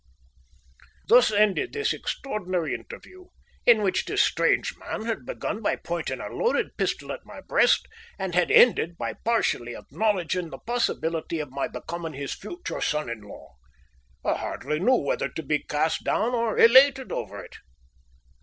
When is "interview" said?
2.73-3.27